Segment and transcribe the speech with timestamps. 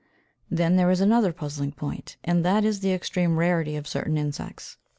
[0.49, 4.77] Then there is another puzzling point, and that is the extreme rarity of certain insects.